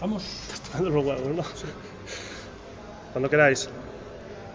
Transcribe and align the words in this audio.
Vamos. 0.00 0.24
Dando 0.72 0.90
los 0.90 1.04
huevos, 1.04 1.36
¿no? 1.36 1.42
Cuando 3.12 3.28
queráis. 3.28 3.68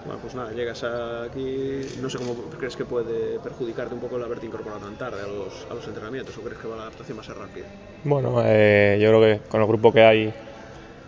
Bueno, 0.06 0.20
pues 0.22 0.36
nada, 0.36 0.52
llegas 0.52 0.84
aquí, 0.84 1.82
no 2.00 2.10
sé 2.10 2.20
cómo 2.20 2.36
crees 2.60 2.76
que 2.76 2.86
puede 2.86 3.40
perjudicarte 3.40 3.96
un 3.96 4.00
poco 4.00 4.18
el 4.18 4.24
haberte 4.24 4.46
incorporado 4.46 4.82
tan 4.82 4.96
tarde 4.96 5.24
a 5.24 5.28
los, 5.28 5.66
a 5.70 5.74
los 5.74 5.88
entrenamientos 5.88 6.38
o 6.38 6.42
crees 6.42 6.60
que 6.60 6.68
la 6.68 6.76
adaptación 6.76 7.18
va 7.18 7.22
a 7.22 7.26
ser 7.26 7.38
rápida. 7.38 7.66
Bueno, 8.04 8.40
eh, 8.46 9.00
yo 9.02 9.10
creo 9.10 9.22
que 9.22 9.50
con 9.50 9.62
el 9.62 9.68
grupo 9.68 9.92
que 9.92 10.04
hay 10.04 10.34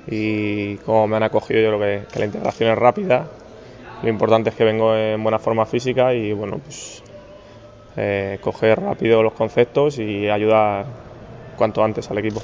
y 0.07 0.77
cómo 0.77 1.07
me 1.07 1.17
han 1.17 1.23
acogido, 1.23 1.61
yo 1.61 1.77
creo 1.77 1.79
que, 1.79 2.07
que 2.11 2.19
la 2.19 2.25
integración 2.25 2.71
es 2.71 2.77
rápida. 2.77 3.27
Lo 4.01 4.09
importante 4.09 4.49
es 4.49 4.55
que 4.55 4.63
vengo 4.63 4.95
en 4.95 5.21
buena 5.21 5.37
forma 5.37 5.65
física 5.67 6.13
y 6.15 6.33
bueno, 6.33 6.57
pues 6.57 7.03
eh, 7.97 8.39
coger 8.41 8.79
rápido 8.79 9.21
los 9.21 9.33
conceptos 9.33 9.99
y 9.99 10.27
ayudar 10.27 10.85
cuanto 11.57 11.83
antes 11.83 12.09
al 12.09 12.19
equipo. 12.19 12.41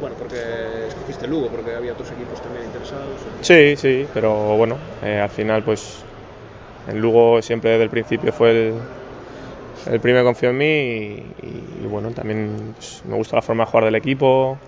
Bueno, 0.00 0.14
porque 0.16 0.86
escogiste 0.86 1.26
Lugo, 1.26 1.50
porque 1.50 1.74
había 1.74 1.92
otros 1.92 2.10
equipos 2.12 2.40
también 2.40 2.66
interesados. 2.66 3.20
Sí, 3.42 3.76
sí, 3.76 4.06
pero 4.14 4.56
bueno, 4.56 4.78
eh, 5.02 5.18
al 5.18 5.30
final 5.30 5.62
pues 5.64 6.04
en 6.86 7.00
Lugo 7.00 7.42
siempre 7.42 7.70
desde 7.72 7.84
el 7.84 7.90
principio 7.90 8.32
fue 8.32 8.50
el, 8.50 8.72
el 9.86 10.00
primero 10.00 10.22
que 10.24 10.28
confió 10.28 10.50
en 10.50 10.58
mí 10.58 11.34
y, 11.42 11.82
y, 11.82 11.86
bueno, 11.86 12.10
también 12.10 12.74
pues, 12.74 13.00
me 13.04 13.16
gusta 13.16 13.36
la 13.36 13.42
forma 13.42 13.64
de 13.64 13.70
jugar 13.70 13.84
del 13.84 13.94
equipo, 13.94 14.58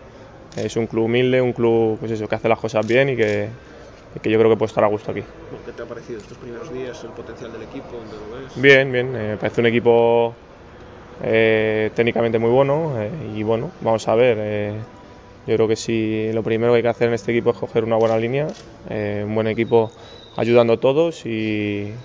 es 0.56 0.76
un 0.76 0.86
club 0.86 1.04
humilde, 1.06 1.40
un 1.40 1.52
club 1.52 1.98
pues 1.98 2.10
eso, 2.12 2.26
que 2.28 2.34
hace 2.34 2.48
las 2.48 2.58
cosas 2.58 2.86
bien 2.86 3.10
y 3.10 3.16
que, 3.16 3.50
y 4.14 4.20
que 4.20 4.30
yo 4.30 4.38
creo 4.38 4.50
que 4.50 4.56
puedo 4.56 4.68
estar 4.68 4.84
a 4.84 4.88
gusto 4.88 5.10
aquí. 5.12 5.22
¿Qué 5.64 5.72
te 5.72 5.82
ha 5.82 5.86
parecido 5.86 6.20
estos 6.20 6.38
primeros 6.38 6.72
días, 6.72 7.02
el 7.04 7.10
potencial 7.10 7.52
del 7.52 7.62
equipo, 7.62 7.98
dónde 7.98 8.16
lo 8.16 8.30
ves? 8.30 8.52
Bien, 8.56 8.90
bien, 8.92 9.14
eh, 9.16 9.36
parece 9.38 9.60
un 9.60 9.66
equipo 9.66 10.36
eh, 11.22 11.90
técnicamente 11.94 12.38
muy 12.38 12.50
bueno 12.50 13.00
eh, 13.00 13.28
y 13.28 13.42
bueno, 13.44 13.72
vamos 13.80 14.08
a 14.08 14.14
ver. 14.16 14.38
eh, 14.40 14.86
yo 15.46 15.56
creo 15.56 15.68
que 15.68 15.76
sí, 15.76 16.30
lo 16.32 16.42
primero 16.42 16.72
que 16.72 16.78
hay 16.78 16.82
que 16.82 16.88
hacer 16.88 17.08
en 17.08 17.14
este 17.14 17.32
equipo 17.32 17.50
es 17.50 17.56
coger 17.58 17.84
una 17.84 17.96
buena 17.96 18.18
línea, 18.18 18.54
eh, 18.88 19.24
un 19.26 19.34
buen 19.34 19.48
equipo 19.48 19.92
ayudando 20.36 20.74
a 20.74 20.80
todos 20.80 21.26
y, 21.26 21.96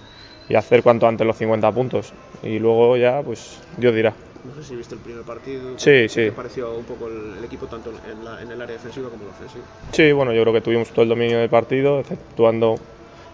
y 0.48 0.56
hacer 0.56 0.84
cuanto 0.84 1.08
antes 1.08 1.28
los 1.28 1.38
50 1.38 1.72
puntos. 1.72 2.16
Y 2.42 2.60
luego 2.60 2.98
ya, 2.98 3.22
pues 3.24 3.64
Dios 3.78 3.94
dirá. 3.96 4.18
No 4.44 4.54
sé 4.54 4.64
si 4.64 4.76
viste 4.76 4.96
el 4.96 5.02
primer 5.02 5.26
partido. 5.26 5.78
Sí, 5.78 5.92
¿qué 5.92 6.08
sí. 6.10 6.26
te 6.26 6.32
pareció 6.32 6.78
un 6.78 6.86
poco 6.86 7.08
el, 7.08 7.36
el 7.38 7.44
equipo 7.44 7.68
tanto 7.68 7.92
en, 8.04 8.24
la- 8.24 8.42
en 8.42 8.52
el 8.52 8.62
área 8.62 8.74
defensiva 8.76 9.10
como 9.10 9.24
en 9.24 9.28
la 9.28 9.32
ofensiva? 9.34 9.68
Sí, 9.92 10.12
bueno, 10.12 10.34
yo 10.34 10.42
creo 10.44 10.54
que 10.54 10.62
tuvimos 10.62 10.92
todo 10.94 11.04
el 11.04 11.10
dominio 11.10 11.40
del 11.40 11.50
partido, 11.50 12.00
exceptuando 12.00 12.82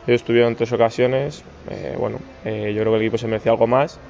ellos 0.06 0.22
estuvieron 0.22 0.52
en 0.52 0.56
tres 0.56 0.72
ocasiones. 0.74 1.46
eh, 1.68 1.96
bueno, 1.98 2.20
eh, 2.44 2.74
yo 2.74 2.82
creo 2.82 2.94
que 2.94 2.98
el 2.98 3.04
equipo 3.04 3.18
se 3.18 3.28
merecía 3.28 3.52
algo 3.52 3.68
más, 3.68 4.02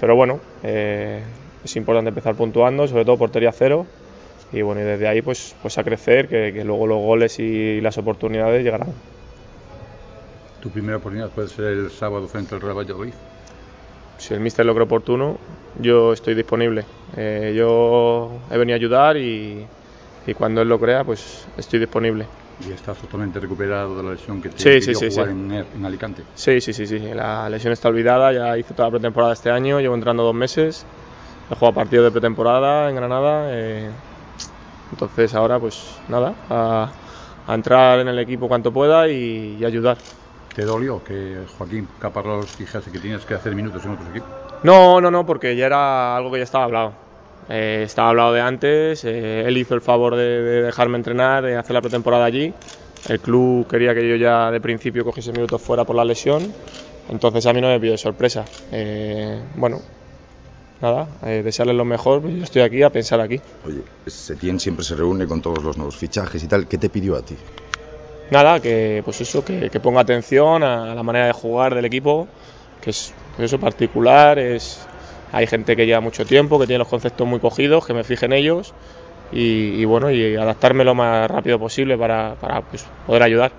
pero 0.00 0.14
bueno, 0.16 0.40
eh, 0.62 1.22
es 1.64 1.76
importante 1.76 2.08
empezar 2.08 2.34
puntuando, 2.34 2.86
sobre 2.86 3.04
todo 3.04 3.18
portería 3.18 3.52
cero. 3.52 3.86
Y 4.52 4.62
bueno, 4.62 4.80
y 4.80 4.84
desde 4.84 5.06
ahí 5.06 5.20
pues, 5.20 5.54
pues 5.60 5.76
a 5.76 5.84
crecer, 5.84 6.28
que, 6.28 6.52
que 6.54 6.64
luego 6.64 6.86
los 6.86 6.98
goles 6.98 7.38
y 7.38 7.80
las 7.80 7.98
oportunidades 7.98 8.64
llegarán. 8.64 8.94
Tu 10.62 10.70
primera 10.70 10.96
oportunidad 10.96 11.30
puede 11.30 11.48
ser 11.48 11.66
el 11.66 11.90
sábado 11.90 12.26
frente 12.26 12.54
al 12.54 12.60
Real 12.60 12.76
Valladolid. 12.78 13.12
Si 14.16 14.34
el 14.34 14.40
míster 14.40 14.66
lo 14.66 14.74
cree 14.74 14.84
oportuno, 14.84 15.38
yo 15.78 16.12
estoy 16.12 16.34
disponible. 16.34 16.84
Eh, 17.16 17.54
yo 17.56 18.30
he 18.50 18.58
venido 18.58 18.74
a 18.74 18.78
ayudar 18.78 19.16
y, 19.16 19.64
y 20.26 20.34
cuando 20.34 20.62
él 20.62 20.68
lo 20.68 20.80
crea, 20.80 21.04
pues 21.04 21.46
estoy 21.56 21.78
disponible. 21.78 22.26
Y 22.66 22.72
estás 22.72 22.98
totalmente 22.98 23.38
recuperado 23.38 23.96
de 23.96 24.02
la 24.02 24.10
lesión 24.12 24.42
que 24.42 24.48
te 24.48 24.58
Sí, 24.58 24.80
sí, 24.80 24.90
impidió 24.90 24.98
sí, 24.98 25.10
jugar. 25.10 25.28
En, 25.30 25.52
en 25.52 25.84
Alicante. 25.86 26.22
Sí, 26.34 26.60
sí, 26.60 26.72
sí, 26.72 26.86
sí. 26.86 26.98
La 26.98 27.48
lesión 27.48 27.72
está 27.72 27.88
olvidada, 27.88 28.32
ya 28.32 28.58
hice 28.58 28.74
toda 28.74 28.88
la 28.88 28.92
pretemporada 28.92 29.32
este 29.32 29.50
año, 29.50 29.78
llevo 29.80 29.94
entrando 29.94 30.24
dos 30.24 30.34
meses, 30.34 30.84
he 31.50 31.54
jugado 31.54 31.74
partidos 31.74 32.06
de 32.06 32.10
pretemporada 32.10 32.90
en 32.90 32.96
Granada, 32.96 33.48
eh, 33.50 33.90
entonces 34.90 35.34
ahora 35.34 35.60
pues 35.60 36.00
nada, 36.08 36.34
a, 36.50 36.90
a 37.46 37.54
entrar 37.54 38.00
en 38.00 38.08
el 38.08 38.18
equipo 38.18 38.48
cuanto 38.48 38.72
pueda 38.72 39.08
y, 39.08 39.56
y 39.60 39.64
ayudar. 39.64 39.98
¿Te 40.54 40.64
dolió 40.64 41.02
que 41.04 41.38
Joaquín 41.56 41.86
Caparrós 42.00 42.58
dijese 42.58 42.90
que 42.90 42.98
tienes 42.98 43.24
que 43.24 43.34
hacer 43.34 43.54
minutos 43.54 43.84
en 43.84 43.92
otros 43.92 44.08
equipos? 44.08 44.28
No, 44.64 45.00
no, 45.00 45.12
no, 45.12 45.24
porque 45.24 45.54
ya 45.54 45.66
era 45.66 46.16
algo 46.16 46.32
que 46.32 46.38
ya 46.38 46.44
estaba 46.44 46.64
hablado. 46.64 46.92
Eh, 47.48 47.82
estaba 47.84 48.10
hablado 48.10 48.32
de 48.32 48.40
antes, 48.40 49.04
eh, 49.04 49.44
él 49.46 49.56
hizo 49.56 49.74
el 49.74 49.80
favor 49.80 50.16
de, 50.16 50.42
de 50.42 50.62
dejarme 50.62 50.98
entrenar, 50.98 51.44
de 51.44 51.56
hacer 51.56 51.74
la 51.74 51.80
pretemporada 51.80 52.24
allí. 52.24 52.52
El 53.08 53.20
club 53.20 53.66
quería 53.68 53.94
que 53.94 54.06
yo 54.06 54.16
ya 54.16 54.50
de 54.50 54.60
principio 54.60 55.04
cogiese 55.04 55.32
minutos 55.32 55.62
fuera 55.62 55.84
por 55.84 55.96
la 55.96 56.04
lesión, 56.04 56.52
entonces 57.08 57.46
a 57.46 57.52
mí 57.52 57.60
no 57.60 57.68
me 57.68 57.80
pidió 57.80 57.96
sorpresa. 57.96 58.44
Eh, 58.72 59.40
bueno, 59.54 59.80
nada, 60.80 61.08
eh, 61.24 61.42
desearles 61.42 61.76
lo 61.76 61.84
mejor, 61.84 62.28
yo 62.28 62.42
estoy 62.44 62.62
aquí 62.62 62.82
a 62.82 62.90
pensar 62.90 63.20
aquí. 63.20 63.40
Oye, 63.66 63.82
Setién 64.06 64.60
siempre 64.60 64.84
se 64.84 64.96
reúne 64.96 65.26
con 65.26 65.40
todos 65.40 65.62
los 65.62 65.76
nuevos 65.76 65.96
fichajes 65.96 66.42
y 66.42 66.48
tal. 66.48 66.66
¿Qué 66.66 66.76
te 66.76 66.88
pidió 66.88 67.16
a 67.16 67.22
ti? 67.22 67.36
Nada, 68.30 68.60
que 68.60 69.00
pues 69.04 69.20
eso, 69.22 69.42
que, 69.44 69.70
que 69.70 69.80
ponga 69.80 70.00
atención 70.00 70.62
a 70.62 70.94
la 70.94 71.02
manera 71.02 71.26
de 71.26 71.32
jugar 71.32 71.74
del 71.74 71.86
equipo, 71.86 72.28
que 72.82 72.90
es 72.90 73.14
pues 73.36 73.46
eso 73.46 73.58
particular, 73.58 74.38
es 74.38 74.86
hay 75.32 75.46
gente 75.46 75.76
que 75.76 75.86
lleva 75.86 76.00
mucho 76.00 76.24
tiempo, 76.24 76.58
que 76.58 76.66
tiene 76.66 76.78
los 76.78 76.88
conceptos 76.88 77.26
muy 77.26 77.40
cogidos, 77.40 77.86
que 77.86 77.94
me 77.94 78.04
fije 78.04 78.26
en 78.26 78.32
ellos 78.32 78.74
y, 79.32 79.80
y 79.80 79.84
bueno, 79.84 80.10
y 80.10 80.36
adaptarme 80.36 80.84
lo 80.84 80.94
más 80.94 81.30
rápido 81.30 81.58
posible 81.58 81.96
para, 81.96 82.34
para, 82.40 82.62
pues, 82.62 82.86
poder 83.06 83.22
ayudar. 83.22 83.52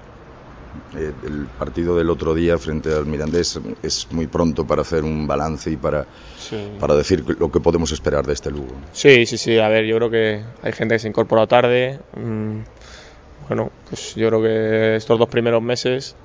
Eh, 0.95 1.11
el 1.25 1.47
partido 1.57 1.95
del 1.97 2.09
otro 2.09 2.33
día 2.33 2.57
frente 2.57 2.93
al 2.93 3.05
Mirandés 3.05 3.59
es 3.81 4.07
muy 4.11 4.27
pronto 4.27 4.65
para 4.65 4.81
hacer 4.81 5.03
un 5.03 5.27
balance 5.27 5.71
y 5.71 5.77
para, 5.77 6.05
para 6.79 6.95
decir 6.95 7.23
lo 7.39 7.51
que 7.51 7.59
podemos 7.59 7.91
esperar 7.91 8.25
de 8.25 8.33
este 8.33 8.51
Lugo. 8.51 8.73
Sí, 8.91 9.25
sí, 9.25 9.37
sí, 9.37 9.57
a 9.57 9.67
ver, 9.67 9.85
yo 9.85 9.95
creo 9.97 10.09
que 10.09 10.43
hay 10.61 10.71
gente 10.71 10.95
que 10.95 10.99
se 10.99 11.07
ha 11.07 11.09
incorporado 11.09 11.47
tarde. 11.47 11.99
mm, 12.15 12.59
bueno, 13.47 13.71
pues 13.89 14.13
yo 14.13 14.27
creo 14.27 14.41
que 14.43 14.95
estos 14.95 15.17
dos 15.17 15.27
primeros 15.27 15.61
meses, 15.61 16.15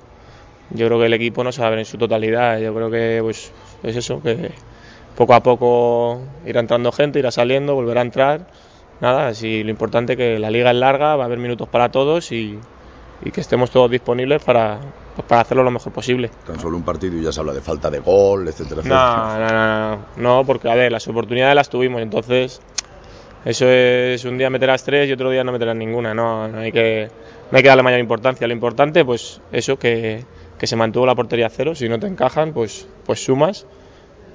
yo 0.69 0.85
creo 0.85 0.99
que 0.99 1.07
el 1.07 1.13
equipo 1.13 1.43
no 1.43 1.51
se 1.51 1.61
va 1.61 1.67
a 1.67 1.69
ver 1.71 1.79
en 1.79 1.85
su 1.85 1.97
totalidad. 1.97 2.59
Yo 2.59 2.73
creo 2.73 2.91
que 2.91 3.19
pues 3.21 3.51
es 3.81 3.95
eso, 3.95 4.21
que 4.21 4.51
poco 5.15 5.33
a 5.33 5.41
poco 5.43 6.21
irá 6.45 6.59
entrando 6.59 6.91
gente, 6.91 7.19
irá 7.19 7.31
saliendo, 7.31 7.75
volverá 7.75 8.01
a 8.01 8.05
entrar. 8.05 8.47
Nada, 9.01 9.33
si 9.33 9.63
lo 9.63 9.69
importante 9.71 10.13
es 10.13 10.17
que 10.17 10.39
la 10.39 10.49
liga 10.49 10.71
es 10.71 10.77
larga, 10.77 11.15
va 11.15 11.23
a 11.23 11.25
haber 11.25 11.39
minutos 11.39 11.67
para 11.67 11.89
todos 11.89 12.31
y, 12.31 12.57
y 13.23 13.31
que 13.31 13.41
estemos 13.41 13.69
todos 13.71 13.91
disponibles 13.91 14.43
para, 14.43 14.79
pues, 15.15 15.27
para 15.27 15.41
hacerlo 15.41 15.63
lo 15.63 15.71
mejor 15.71 15.91
posible. 15.91 16.29
Tan 16.45 16.59
solo 16.59 16.77
un 16.77 16.83
partido 16.83 17.17
y 17.17 17.23
ya 17.23 17.31
se 17.31 17.39
habla 17.41 17.53
de 17.53 17.61
falta 17.61 17.89
de 17.89 17.99
gol, 17.99 18.47
etcétera, 18.47 18.81
No, 18.85 18.95
etcétera. 18.95 19.49
no, 19.51 19.53
no, 19.53 19.95
no, 20.17 20.37
no, 20.39 20.45
porque 20.45 20.69
a 20.69 20.75
ver, 20.75 20.91
las 20.91 21.07
oportunidades 21.07 21.55
las 21.55 21.69
tuvimos, 21.69 22.01
entonces 22.01 22.61
eso 23.43 23.67
es 23.69 24.23
un 24.25 24.37
día 24.37 24.49
meterás 24.49 24.83
tres 24.83 25.07
y 25.09 25.11
otro 25.13 25.29
día 25.29 25.43
no 25.43 25.51
meterás 25.51 25.75
ninguna, 25.75 26.13
no, 26.13 26.47
no 26.47 26.59
hay 26.59 26.71
que 26.71 27.09
no 27.51 27.57
hay 27.57 27.61
que 27.61 27.67
darle 27.69 27.83
mayor 27.83 27.99
importancia. 27.99 28.47
Lo 28.47 28.53
importante, 28.53 29.05
pues 29.05 29.39
eso, 29.51 29.77
que, 29.77 30.23
que 30.57 30.67
se 30.67 30.75
mantuvo 30.75 31.05
la 31.05 31.13
portería 31.15 31.45
a 31.47 31.49
cero, 31.49 31.75
si 31.75 31.87
no 31.87 31.99
te 31.99 32.07
encajan, 32.07 32.53
pues, 32.53 32.87
pues 33.05 33.23
sumas 33.23 33.67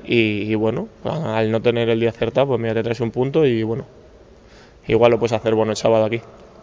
y, 0.04 0.50
y 0.50 0.54
bueno, 0.54 0.88
al 1.04 1.50
no 1.50 1.60
tener 1.60 1.88
el 1.88 2.00
día 2.00 2.10
acertado, 2.10 2.48
pues 2.48 2.60
mira, 2.60 2.74
te 2.74 2.82
traes 2.82 3.00
un 3.00 3.10
punto 3.10 3.44
y 3.46 3.62
bueno, 3.62 3.84
igual 4.88 5.10
lo 5.12 5.18
puedes 5.18 5.32
hacer 5.32 5.54
bueno 5.54 5.72
el 5.72 5.76
sábado 5.76 6.04
aquí. 6.04 6.20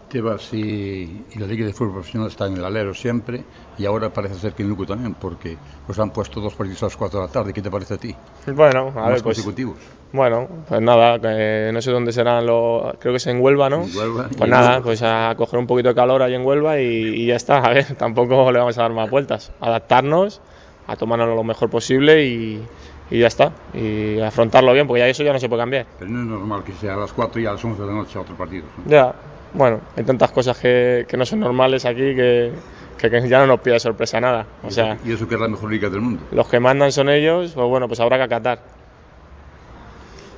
Te 0.10 0.22
vas 0.22 0.54
y, 0.54 1.26
y 1.34 1.38
la 1.40 1.48
Liga 1.48 1.66
de 1.66 1.74
Fútbol 1.74 1.96
Profesional 1.96 2.30
está 2.30 2.48
en 2.48 2.56
el 2.56 2.64
alero 2.64 2.94
siempre 2.94 3.44
y 3.78 3.86
ahora 3.86 4.10
parece 4.10 4.36
ser 4.36 4.54
que 4.54 4.64
en 4.64 4.70
Lugo 4.70 4.86
también 4.86 5.14
porque 5.16 5.58
os 5.86 6.00
han 6.00 6.12
puesto 6.12 6.40
dos 6.40 6.54
partidos 6.54 6.82
a 6.84 6.86
las 6.86 6.96
4 6.96 7.20
de 7.20 7.26
la 7.28 7.32
tarde. 7.32 7.52
¿Qué 7.54 7.62
te 7.62 7.70
parece 7.70 7.96
a 7.96 7.98
ti? 7.98 8.16
Bueno, 8.56 8.88
a 8.96 9.02
Más 9.02 9.10
ver, 9.10 9.24
pues 9.24 9.24
consecutivos. 9.38 9.76
Bueno, 10.14 10.48
pues 10.70 10.80
nada, 10.80 11.20
que 11.20 11.72
no 11.74 11.82
sé 11.82 11.92
dónde 11.92 12.14
serán 12.14 12.46
los. 12.46 12.94
Creo 13.00 13.12
que 13.12 13.18
es 13.18 13.28
en 13.28 13.42
Huelva, 13.42 13.70
¿no? 13.70 13.84
En 13.84 13.98
Huelva. 13.98 14.30
Pues 14.38 14.50
nada, 14.50 14.70
luego- 14.70 14.86
pues 14.86 15.02
a 15.04 15.34
coger 15.36 15.60
un 15.60 15.68
poquito 15.68 15.90
de 15.90 15.96
calor 15.96 16.22
ahí 16.22 16.34
en 16.36 16.46
Huelva 16.46 16.80
y, 16.80 16.86
y 16.86 17.26
ya 17.28 17.36
está. 17.36 17.58
A 17.58 17.70
ver, 17.74 17.94
tampoco 17.98 18.50
le 18.54 18.60
vamos 18.60 18.78
a 18.78 18.84
dar 18.84 18.94
más 18.94 19.10
vueltas. 19.10 19.52
Adaptarnos, 19.60 20.40
a 20.88 20.96
tomarnos 20.96 21.28
lo 21.36 21.44
mejor 21.44 21.70
posible 21.70 22.24
y, 22.26 22.66
y 23.10 23.20
ya 23.20 23.28
está. 23.28 23.52
Y 23.74 24.20
afrontarlo 24.20 24.74
bien, 24.74 24.88
porque 24.88 25.00
ya 25.00 25.08
eso 25.08 25.24
ya 25.24 25.34
no 25.34 25.40
se 25.40 25.48
puede 25.50 25.62
cambiar. 25.62 25.86
Pero 26.00 26.12
no 26.12 26.22
es 26.22 26.28
normal 26.28 26.64
que 26.64 26.74
sea 26.74 26.94
a 26.96 26.98
las 26.98 27.14
4 27.14 27.42
y 27.42 27.46
a 27.46 27.54
las 27.54 27.64
11 27.64 27.82
de 27.82 27.88
la 27.88 27.94
noche 27.94 28.18
a 28.18 28.22
otro 28.22 28.36
partido. 28.36 28.66
¿no? 28.78 28.90
Ya, 28.92 29.14
bueno, 29.54 29.80
hay 29.96 30.04
tantas 30.04 30.32
cosas 30.32 30.58
que, 30.58 31.06
que 31.08 31.18
no 31.18 31.26
son 31.26 31.40
normales 31.40 31.86
aquí 31.86 32.16
que, 32.16 32.52
que, 32.98 33.10
que 33.10 33.30
ya 33.30 33.40
no 33.40 33.48
nos 33.48 33.60
pide 33.62 33.80
sorpresa 33.80 34.20
nada. 34.20 34.46
O 34.64 34.72
sea, 34.72 34.98
y 35.06 35.12
eso 35.12 35.28
que 35.28 35.36
es 35.36 35.42
la 35.42 35.48
mejor 35.48 35.72
liga 35.72 35.90
del 35.90 36.02
mundo. 36.02 36.22
los 36.32 36.48
que 36.48 36.60
mandan 36.60 36.92
son 36.92 37.10
ellos, 37.10 37.52
pues 37.54 37.68
bueno, 37.68 37.88
pues 37.88 38.00
habrá 38.00 38.18
que 38.18 38.24
acatar. 38.24 38.77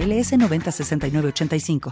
906985. 0.00 1.90